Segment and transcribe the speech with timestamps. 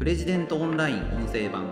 [0.00, 1.70] プレジデントオンライン音声版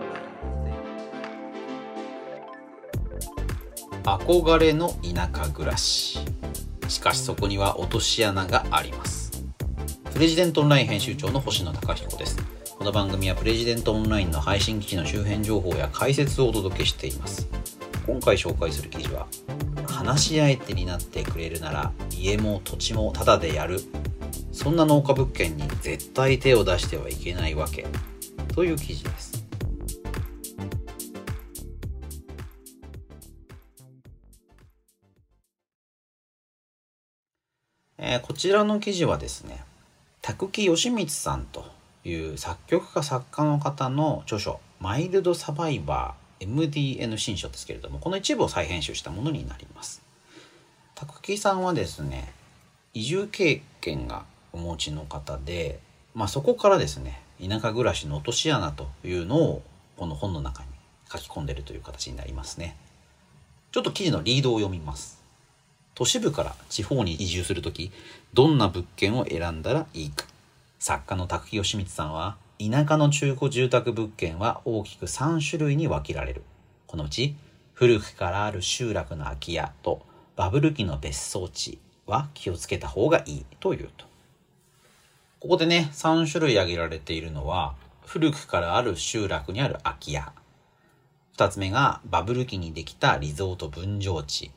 [4.03, 6.19] 憧れの田舎暮らし。
[6.87, 9.31] しかしそこには落とし穴があります。
[10.13, 12.37] プレジデントオンライン編集長の星野貴彦です。
[12.77, 17.47] この番組はプレジデントオンラインの配信記事の周辺情報や解説をお届けしています。
[18.05, 19.25] 今回紹介する記事は
[19.87, 23.81] 話し相手になってくれるなら家も土地もタダでやる。
[24.51, 27.87] そんな農家物件に絶対手を出してはいけないわけ。
[28.59, 29.45] という記事です
[37.97, 39.63] えー、こちらの記事はですね、
[40.21, 41.67] 拓木義光さんと
[42.03, 50.01] いう作曲家作家の方の著書、マイルドサバイバー MDN 新書ですけれども、この一部を再編集したものになります。
[50.95, 52.33] 拓木さんはですね、
[52.93, 55.79] 移住経験がお持ちの方で、
[56.13, 59.61] まあ、そこからですね、田舎暮らしの落とし穴というのを
[59.97, 60.69] この本の中に
[61.11, 62.75] 書き込んでるという形になりますね。
[63.71, 65.21] ちょっと記事のリードを読みます。
[65.95, 67.91] 都市部から地方に移住するとき、
[68.33, 70.25] どんな物件を選んだらいいか。
[70.79, 76.43] 作家の拓木義光さんは、田舎の中古住宅物件は大きく3種類に分けられる。
[76.87, 77.35] このうち、
[77.73, 80.01] 古くからある集落の空き家と
[80.35, 84.08] バブル期の別荘地は気をつけた方がいいというと。
[85.39, 90.33] ここでね、3種類挙げられているのは、古くからある集落にある空き家。
[91.31, 94.51] 二つ目がバブル期にできたリゾート分譲地。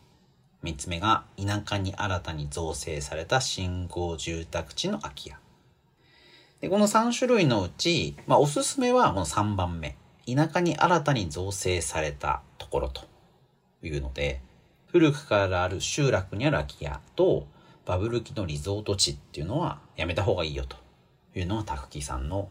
[0.65, 5.37] 3つ目が田舎に新たに造成された新興住宅地の空き家。
[6.61, 9.97] でこの3種類のうち、まあ、おすすめはこの3番目。
[10.27, 13.03] 田舎に新たに造成されたところと
[13.85, 14.41] いうので、
[14.87, 17.47] 古くからある集落にある空き家と
[17.85, 20.77] バブル期のリゾート地っていうのはやめた方がいいよと
[21.35, 22.49] いうのがタクキさんの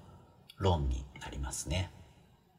[0.57, 1.91] 論になりますね。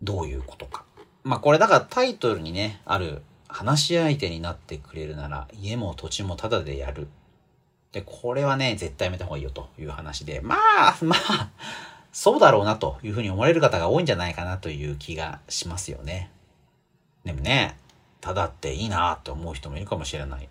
[0.03, 0.85] どういうことか。
[1.25, 7.09] まあこれだからタイトルにね、ある話し相手になってくれるなら家も土地もタダでやる。
[7.93, 11.51] で、これはね、絶対やめた方がいいよという話で、まあ、まあ、
[12.11, 16.31] そうだろうなというふうに思われる方が多いんじゃないかなという気がしますよね。
[17.25, 17.77] でもね、
[18.23, 20.49] ただっていいなって思う人もいるかもしれない。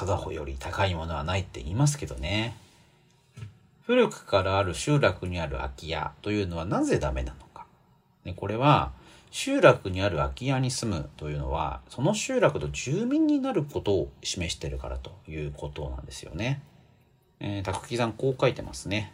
[0.00, 2.56] ただより高いものはないって言いますけどね。
[3.82, 7.66] 古くからある集落にある空き家というのはなぜダメなのか。
[8.24, 8.92] ね、これは
[9.30, 16.62] 集落にある空き家に住むというのは、その集落の住民になることを示してるからということなんですよね。
[17.38, 19.12] えー、高木さんこう書いてますね。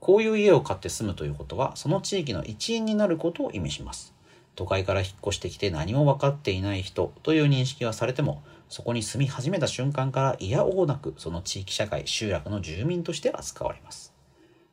[0.00, 4.12] こういう家を買って住むということは、その地域の一員になることを意味します。
[4.56, 14.12] 都会から引っ越してきて何も分かっていない人という認識はされても、そこに住み始めた瞬間から嫌おうなく、その地域社会、集落の住民として扱われます。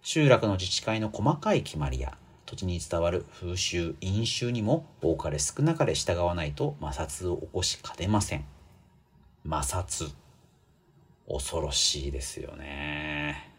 [0.01, 8.45] 集落の自治会の細かい決まりや、土地に伝わる風習、飲酒にも多かれ少なかれ従わないと摩擦を起こしかねません。
[9.43, 10.11] 摩擦。
[11.27, 13.51] 恐ろしいですよね。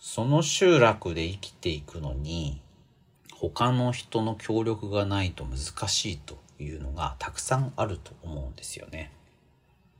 [0.00, 2.60] その集落で生きていくのに、
[3.32, 9.12] 他の人の協力がないと難しいというのがたくさんあると思うんですよね。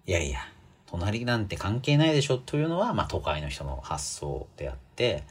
[0.07, 0.41] いやいや、
[0.87, 5.25] 隣なんて関係ないでしょというのは、まあ都会の人の発想であって、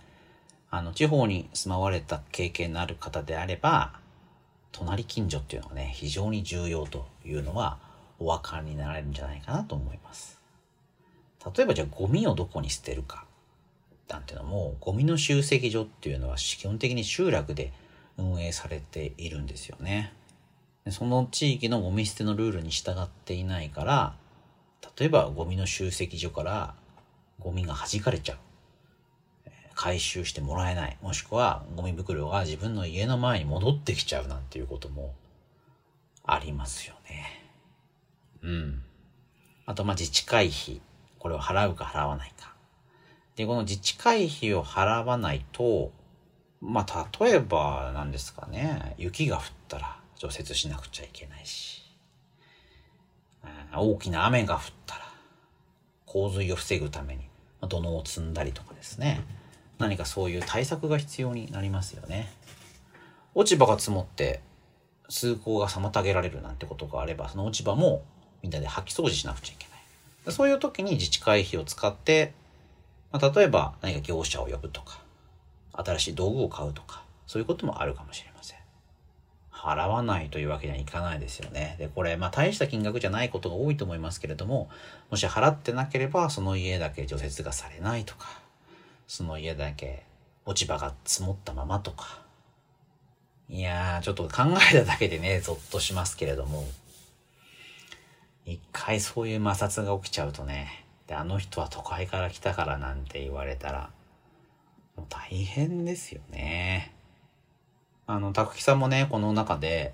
[0.69, 3.93] あの、地方に住まわれた経験のある方であれば、
[4.71, 7.77] 隣近所っていうのはね、非常に重要というのは
[8.19, 10.39] お分かりになられるんじゃないかなと思います。
[11.55, 13.25] 例えばじゃあゴミをどこに捨てるか
[14.07, 17.71] なんていうのも、ゴミの集積所っていうのは基本的に集落で
[18.17, 20.13] 運営されているんですよね。
[20.89, 24.15] その地域のゴミ捨てのルールに従っていないから、
[24.97, 26.73] 例えばゴミの集積所から
[27.39, 28.37] ゴミが弾かれちゃう。
[29.75, 30.97] 回収してもらえない。
[31.01, 35.15] もしくは、ゴミ袋が自分の家の前に戻ってきちゃうなんていうことも
[36.23, 37.51] ありますよね。
[38.43, 38.83] うん。
[39.65, 40.81] あと、ま、自治会費。
[41.17, 42.53] これを払うか払わないか。
[43.35, 45.91] で、この自治会費を払わないと、
[46.59, 51.81] まあ、例えばなんですかね、雪が降ったら除雪しなくちゃいけないし、
[53.73, 55.01] 大きな雨が降ったら
[56.05, 57.23] 洪水を防ぐために
[57.67, 59.21] 土のを積んだりとかですね。
[59.79, 62.31] 何かそういう対策が必要になりますよね。
[63.33, 64.41] 落ち葉が積もって
[65.09, 68.03] 通行が妨げられるなんてことがあれば、その落ち葉も
[68.43, 69.77] みんなで掃き掃除しなくちゃいけな
[70.29, 70.31] い。
[70.31, 72.35] そういう時に自治会費を使って、
[73.11, 75.01] まあ、例えば何か業者を呼ぶとか、
[75.73, 78.60] 新しい道具を買うとか、そういうこともあるかもしれません。
[79.61, 81.75] 払わないというわけにはいかないですよね。
[81.77, 84.69] で、これ、まあ大した金額じゃないことが多いと思いますけれども、
[85.11, 88.41] もし払ってなければ、その家だけ除雪がされないとか、
[89.07, 90.03] その家だけ
[90.45, 92.21] 落ち葉が積もったままとか、
[93.49, 94.43] いやー、ちょっと考
[94.73, 96.65] えただけでね、ゾッとしますけれども、
[98.45, 103.91] 一回そういう摩擦が起きちゃうとね、で、あの人は都会から来たからなんて言われたら、
[104.95, 106.95] もう大変ですよね。
[108.11, 109.93] あの、たくきさんもね、この中で、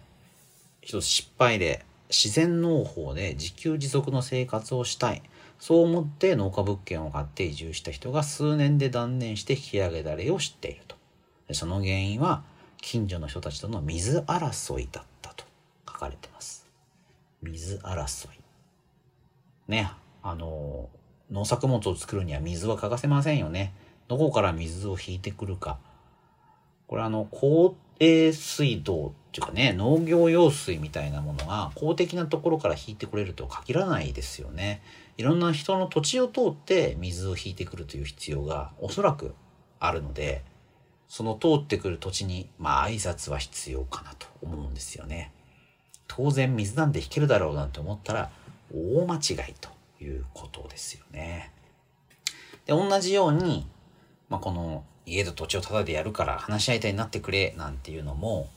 [0.81, 5.21] 一つ失敗で、自然農法で自給自足の生活をしたい。
[5.59, 10.95] そう思って農家物件を買って移住した人が数年で断念して引き上げた例を知っていると。
[11.53, 12.43] その原因は
[12.81, 15.45] 近所の人たちとの水争いだったと
[15.87, 16.67] 書かれてます。
[17.41, 18.39] 水争い。
[19.67, 19.91] ね、
[20.23, 20.89] あの、
[21.29, 23.73] 農作物を作るには水は欠かせませんよね。
[24.07, 25.79] どこから水を引いてくるか。
[26.87, 34.81] これあの、公営水道っていうかね、農業用水みたいなものが公的なところから引いてくれるとは限らないですよね。
[35.17, 39.33] いろんな人の土地を通って水を引いてくるという必要がおそらく
[39.79, 40.43] あるので、
[41.07, 45.31] その通ってくる土地に、まあ挨拶は必要かなと思うんですよね。
[46.07, 48.29] 当然水なんで引けるだろうなんて思ったら
[48.73, 49.69] 大間違いと
[50.03, 51.51] いうことですよね。
[52.65, 53.67] で、同じように、
[54.29, 58.49] まあ、この家と土地をタダでやるから話し合いたいになってくれなんていうのも、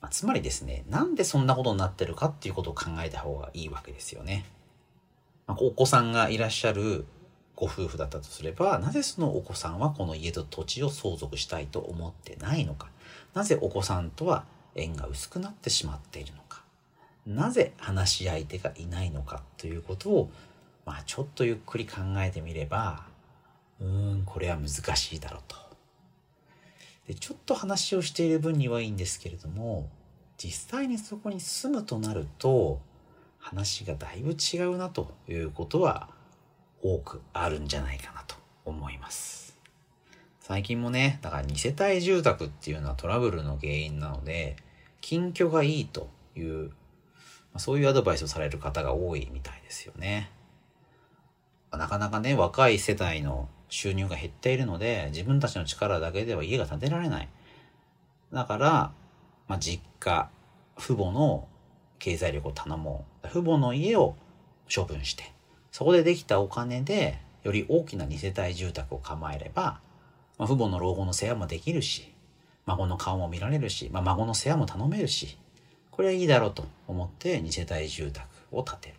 [0.00, 4.46] まあ、つまりですね、なんでそんなことになってるかっていうことを考えた方がいいわけですよね。
[5.46, 7.04] まあ、お子さんがいらっしゃる
[7.56, 12.88] ご夫婦だったとすれば、なぜそのお子さんはこの家と土地を相続したいと思ってないのか。
[13.34, 14.44] なぜお子さんとは
[14.76, 16.62] 縁が薄くなってしまっているのか。
[17.26, 20.30] なぜ話し相手がいないのかということを、
[20.86, 23.09] まあ、ちょっとゆっくり考えてみれば、
[23.80, 25.56] うーん、これは難しいだろうと。
[27.06, 29.88] で、ちょっと話をしている分にはいいんですけれども、
[30.36, 32.80] 実際にそこに住むとなると、
[33.38, 36.10] 話がだいぶ違うなということは
[36.82, 39.58] 多くあるんじゃないかなと思います。
[40.40, 44.56] 最近もね、だから2世帯住宅っていうのはトラブルの原因なので、
[45.00, 46.72] 近居がいいという、
[47.56, 50.30] そういうアドバイスをされる方が多いみたいですよね。
[51.72, 57.28] なかなかね、若い世帯の収入が減っているので、自分たちの力だけでは家が建てられない。
[58.32, 58.92] だから、
[59.48, 60.28] まあ、実家、
[60.76, 61.48] 父母の
[61.98, 63.28] 経済力を頼もう。
[63.28, 64.16] 父母の家を
[64.72, 65.32] 処分して、
[65.72, 69.80] そこでできたお金で、より大きな二世帯住宅を構えれば、
[70.36, 72.12] まあ、父母の老後の世話もできるし、
[72.66, 75.38] 孫の顔も見られるし、まあ、孫の世話も頼めるし、
[75.90, 78.94] これはいいだろうと思って二世帯住宅を建てる。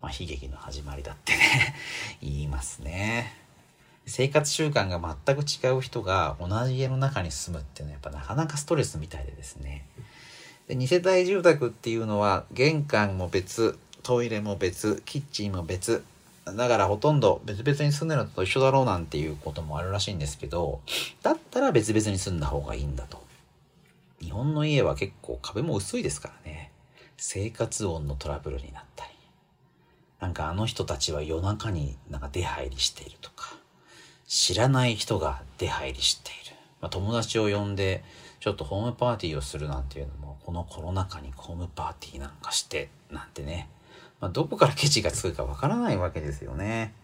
[0.00, 1.76] まあ、悲劇の始まりだってね
[2.20, 3.41] 言いますね。
[4.06, 9.86] 生活習慣が全く違う人が同じ家の中に住むっていうのはやっぱなかなかストレスみたいでですね。
[10.68, 16.04] で2世帯住宅っていうのは玄関も別、トイレも別、キッチンも別。
[16.44, 20.80] だからほとんど別々に住んでるのと一緒だろうなんていうこともあるらしいんですけど、
[21.22, 23.22] だったら別々に住んだ方がいいんだと。
[24.20, 26.72] 日本の家は結構壁も薄いですからね。
[27.16, 29.10] 生活音のトラブルになったり。
[30.20, 33.61] なんかあの人たちは夜中になんか出入りしているとか。
[34.32, 36.56] 知らない人が出入りしている。
[36.80, 38.02] まあ、友達を呼んで、
[38.40, 43.68] ちょっとホームパーティーをするなんていうのも、このコロナ禍にホームパーティーなんかして、なんてね。
[44.20, 46.94] まあ、どこからケチがつくかわからないわけですよね。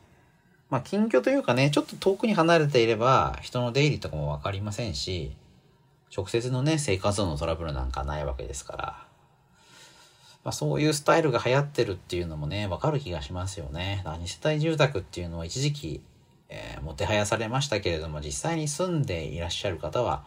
[0.71, 5.37] まあ、近居というかね、ちょっと遠くに離れていれば、人の出入りとかもわかりませんし、
[6.17, 8.85] 直接のね、生活のトラブルなんかないわけですから。
[10.44, 14.03] まあ、そういうスタイルが流行ってるっていうのもね、わかる気がしますよね。
[14.19, 16.01] 二世帯住宅っていうのは一時期
[16.48, 20.24] えー、もてはやされましたけれども、実際に住んでいらっしゃる方は、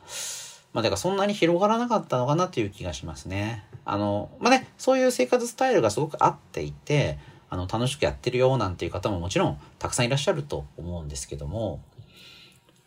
[0.73, 3.65] まあ、だからそんなに広がらなかったのかなという気がしますね。
[3.83, 7.17] あの、まあね、そういう生活スタイルがすごく合っていて、
[7.49, 11.81] あの、楽しくやってるよなんていう方ももちろんたくさんいらっしゃると思うんですけども、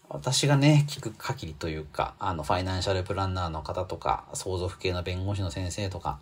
[0.09, 6.21] 私がね、聞く限りというか、あの、ファイナンシャルプランナーの方とか、相続系の弁護士の先生とか、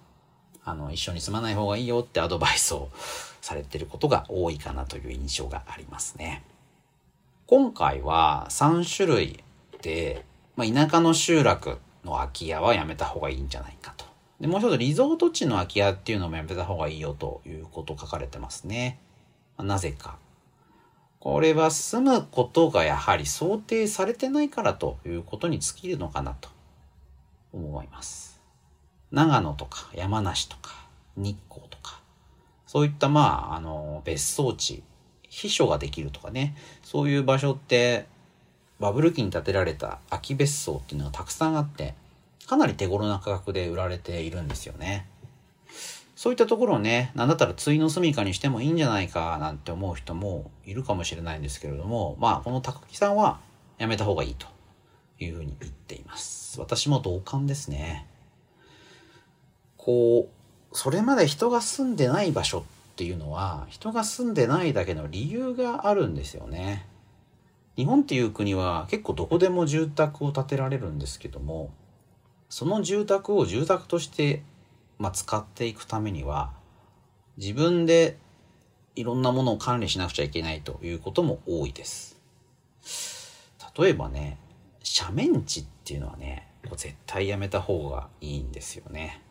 [0.64, 2.88] あの、一緒に住まない方がいいよってアドバイスを
[3.40, 6.42] されてることが多いかなという印象がありますね。
[7.46, 9.44] 今回は3種類
[9.82, 10.24] で、
[10.56, 14.04] まあ、田舎の集落の空き家はやめた方がいいんじゃないかと。
[14.40, 18.98] で、もう一つリゾート地の空き家っていうのもやめた方がいいよということ書かれてますね。
[19.56, 20.18] まあ、なぜか。
[21.20, 26.48] これは住むことがやはり想定されてないからということに尽きるのかなと
[27.52, 28.40] 思います。
[29.12, 32.00] 長野とか山梨とか日光とか、
[32.66, 34.82] そういったまあ、あの、別荘地
[35.32, 38.04] 秘書ができるとかね、そういう場所って、
[38.78, 41.94] バブル期に建てられた空き別荘っていうのがたくさんあって、
[42.46, 45.06] かなり手頃な価格で売られているんですよね。
[46.16, 53.40] そういったところをね、なんだったら対の住処にしてもいいんじゃないかなんて思う人もいるかもしれないんですけれども、まあ、この高木さんは
[53.78, 54.46] やめた方がいいと
[55.18, 56.60] いうふうに言っています。
[56.60, 58.06] 私も同感ですね。
[59.78, 62.62] こうそれまで人が住んでない場所っ
[62.92, 66.86] っていうのは人が住んでないだけの理由があるんですよね
[67.76, 71.72] 日本っていう国は結構どこでも住宅を建てられるんですけども
[72.50, 74.42] その住宅を住宅として、
[74.98, 76.52] まあ、使っていくためには
[77.38, 78.18] 自分で
[78.94, 82.20] いろんなものを管理しなくちゃいけないということも多いです。
[83.78, 84.38] 例えばね、
[85.00, 89.22] 斜面地っていうのはね、絶対やめた方がいいんですよね。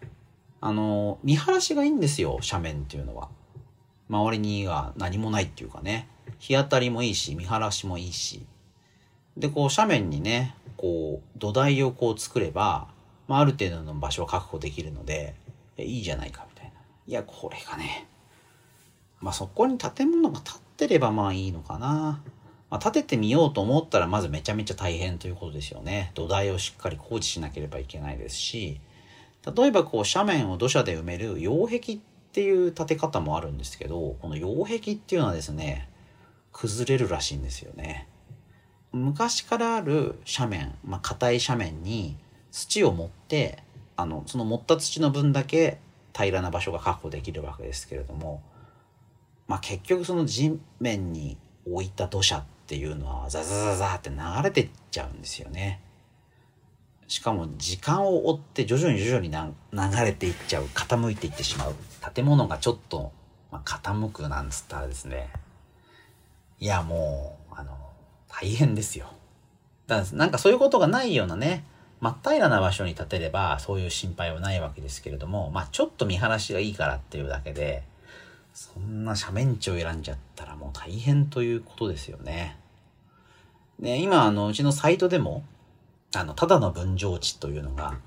[0.61, 3.29] あの、見晴らしがいいんですよ、斜面っていうのは。
[4.11, 8.45] 周りには何もないっていうかね、日当たりもいいし、見晴らしもいいし。
[9.37, 12.89] で、こう斜面にね、こう土台をこう作れば、
[13.29, 15.35] まあ、ある程度の場所を確保できるので、
[15.77, 16.71] いいじゃないかみたいな。
[17.07, 18.05] いや、これがね、
[19.21, 22.21] まあそこに建物が建ってればまあいいのかな。
[22.69, 26.11] まあ、建ててみようと思ったらまずめちゃめちゃ大変ということですよね。
[26.15, 28.81] 土台をしっかり工事しなければいけないですし、
[29.55, 31.99] 例えばこう斜面を土砂で埋める擁壁っ
[32.31, 35.89] ていう建て方もあるんですけど、この擁壁っていうのはですね、
[36.51, 38.07] 崩れるらしいんですよね。
[38.91, 42.17] 昔からある斜面、まあ硬い斜面に
[42.51, 43.63] 土を持って、
[43.95, 45.79] あの、その持った土の分だけ
[46.13, 48.41] 平らな場所が確保できるわけですけれども、
[49.47, 55.81] まあ、結局その地面に置いた土砂っていうのはザザザザって流れてっちゃうんですよね。
[57.11, 61.75] しかも時間を追って徐々に徐々に流れていっちゃう傾いていってしまう
[62.13, 63.11] 建物がちょっと、
[63.51, 65.27] まあ、傾くなんつったらですね
[66.61, 67.77] いやもうあの
[68.29, 69.07] 大変ですよ。
[69.87, 71.65] だからなんかそういうことがないようなね
[71.99, 77.83] 真っ平らな場所に建てればそういう心配はないわけですけれどもまあちょっと見晴らしがいいからっていうだけで
[78.53, 82.57] そんな斜面地を選んじゃったらもう大変ということですよね。
[83.81, 85.43] ね、今、あの、うちのサイトでも、
[86.13, 87.97] あの、ただの分譲地というのが、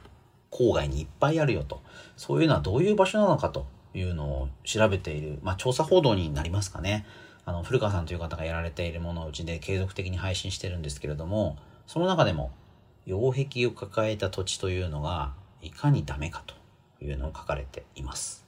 [0.51, 1.83] 郊外にいっぱいあるよと。
[2.17, 7.07] そういうのはどういう場所なのかというのを調べている、まあ、調査報道になりますかね。
[7.45, 12.53] あの、古川さんという方がやられているものをうちで継続的に配信してるんですけれども、その中でも、
[13.07, 16.55] 擁壁を抱えた土地というのが、いかにダメかと
[17.05, 18.47] いうのを書かれています。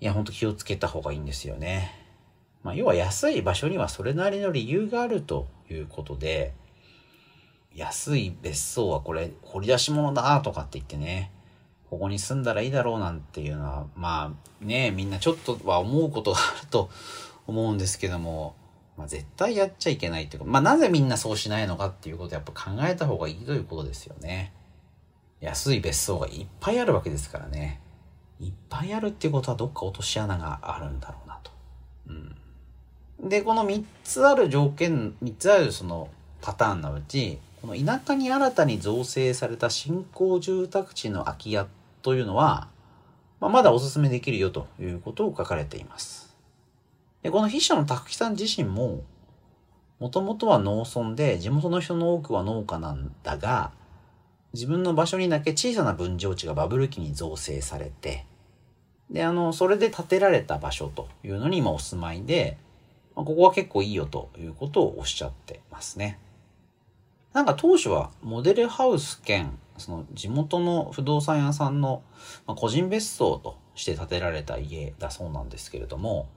[0.00, 1.92] いや、ほんと気をつけた方がいいんですよね。
[2.62, 6.54] まあ、要は安い場所にはそれなりの理由があるということで、
[7.78, 11.30] 安い別荘はこれ掘り出し物だとかって言ってね、
[11.88, 16.90] ここに住んだらいいだろうなんていうのは、まあね、みんなちょっとは思うことがあると
[17.46, 18.56] 思うんですけども、
[18.96, 24.52] まあ、絶対やっちゃいけないっていうか、まあなぜみんなそうしないのかっていうことをやっぱ考えた方がいいということですよね。
[25.40, 27.80] 安い別荘がいっぱいあるわけですからね。
[28.40, 31.52] いっぱいあるっていうことはどっか落とし穴があるんだろうなと。
[32.08, 36.08] うん、で、この3つある条件、3つあるその
[36.40, 41.66] パターンのうち、この田舎に新たに造成された新興住宅地の空き家
[42.02, 42.68] というのは、
[43.40, 46.36] まあ、まだお勧めできるよということを書かれています。
[47.22, 49.02] で、この筆者の拓木さん自身も、
[49.98, 53.72] もともとは農村で地元の人の多くは農家なんだが、
[54.54, 58.24] 自分の場所にだけ小さな分譲地がバブル期に造成されて、
[59.10, 62.56] で、あの、それで建てられた場所というのに今お住まいで、
[63.16, 66.18] まあ、ここは結構いいよということをおっしゃってますね。
[67.32, 72.02] なんか当初はモデルハウス兼、その地元の不動産屋さんの、
[72.46, 76.28] 個人別荘として建てられた家だそうなんですけれども、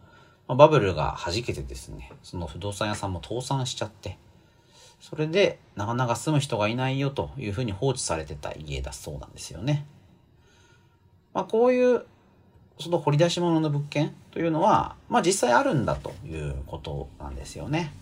[0.48, 4.18] バブルが弾けてですね、その不動産屋さんも倒産しちゃって、
[5.00, 9.88] それでなかなか住む人がいないよというふうに放置されてた家だそうなんですよね。
[11.34, 12.06] まあこういう
[12.80, 17.94] その掘り出し物の物件というのは、まあ実際あるんだということなんですよね。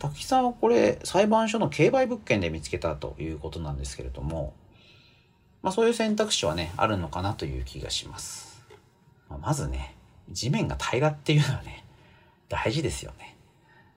[0.00, 4.54] 滝さんはこれ裁判所の競売物件で見つけたということなんですけれども、
[5.62, 8.64] まあそういう選択肢はね、あるのかなという気がします。
[9.28, 9.94] ま、ずね、
[10.30, 11.84] 地面が平らっていうのはね、
[12.48, 13.36] 大事ですよね。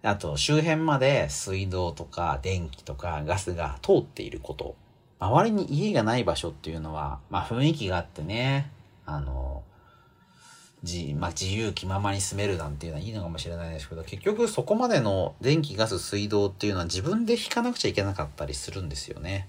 [0.03, 4.75] あと周辺まで水道とか電気とかガスが通っていること。
[5.19, 8.69] 周りに家がない場所っていうのは、まあ雰囲気があってね、
[9.05, 9.63] あの、
[10.83, 19.47] じ、まあ、自由気ままに住めるなんていうのはいいのかもしれないですけど、結局そこまでの電気、ガス、水道っていうのは自分で引かなくちゃいけなかったりするんですよね。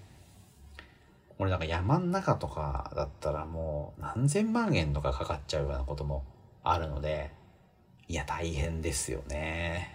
[1.36, 6.22] これなんか山ん中とかだったらもう何千万円とかかかっちゃうようなことも
[6.62, 7.32] あるので、
[8.06, 9.90] いや大変ですよね。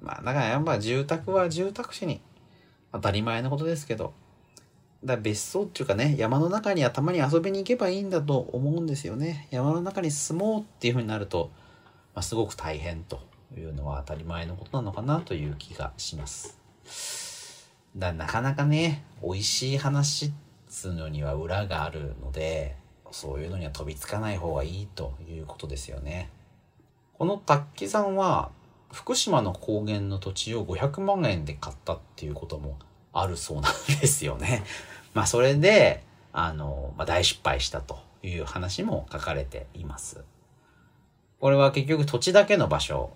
[0.00, 2.22] まあだからやっぱ住宅は住宅地に
[2.92, 4.14] 当たり前のことですけど、
[5.04, 9.46] だ別荘っていうかね、山の中にはたまに遊びに行けばいいんだと思うんですよね。
[9.50, 11.50] 山の中に住もうっていう風になると、
[12.14, 13.20] まあ、すごく大変と
[13.56, 16.58] いうのは当たり前のことなのかなという気がします。
[17.96, 20.32] だなかなかね、美味しい話っ
[20.68, 22.76] つうのには裏があるので、
[23.12, 26.30] そういうのには飛びつかない方がいいということですよね。
[27.14, 28.50] この滝さんは、
[28.92, 32.78] 福島の高原の土地を500万円で買ったっていうことも
[33.12, 34.64] あるそうなんですよね。
[35.14, 40.22] まあそれで、あの、まあ、大失敗したという話も書かれています。
[41.40, 43.10] これは結局土地だけの場所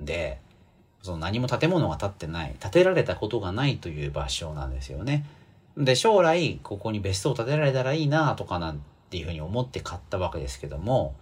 [0.00, 0.40] で、
[1.02, 5.26] その何も建物が建ってない、建てられたことがないという場所なんですよね。
[5.76, 11.14] で、将来ここに別荘を建てられたらいいなとかなんていうふうに思って買ったわけですけども、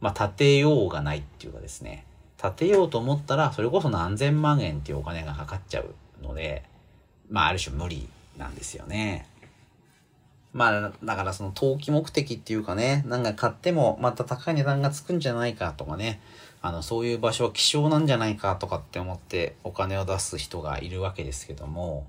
[0.00, 2.06] まあ建てようがないっていうかですね、
[2.40, 6.64] 建てようと思ったらそれこそ何千万円っていうお金がかかっちゃうので、
[7.30, 9.26] まあある種無理なんですよね。
[10.52, 16.18] まあ、だからその投機目的っていうかね、なんか買ってもまた高い値段がつくんじゃないかとかね、
[16.62, 22.06] あの、そういう場所は希少なんじゃないかとかって思ってお金を出す人がいるわけですけども、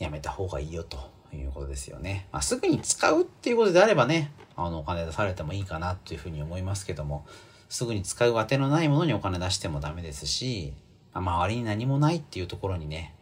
[0.00, 0.98] やめた方がいいよと
[1.32, 2.26] いうことですよね。
[2.32, 7.24] まあ、すぐに使うっていうことであればね、あの、お金出されてもいいかなというふうに思いますけども、
[7.68, 10.74] すぐに使う当てのないものにお金出してもダメですし、
[11.12, 13.14] まあ、周りに何もないっていうところにね、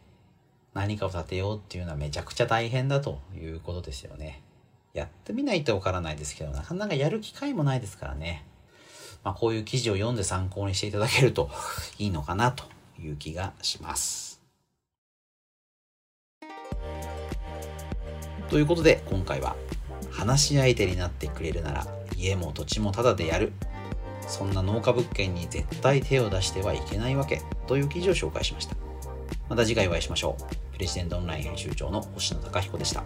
[0.79, 4.41] 何かを立てようっていうのはめちゃくちゃ大変だということですよね。
[4.93, 8.45] やってみないとわからないですけど、なかなかやる機会もないですからね。
[9.25, 11.49] まあ、こういう記事を読んで参考にしていただけると
[11.97, 12.63] いいのかなと
[12.97, 14.41] いう気がします。
[18.49, 19.57] ということで今回は
[20.09, 23.51] 話し相手になってくれるなら家も土地もタダでやる
[24.27, 28.75] そんな農家物件に絶対手を出してはいけないわけという記事を紹介しました
[29.49, 33.03] また次回お会いしましょうレジデントオンライン編集長の星野貴彦でした。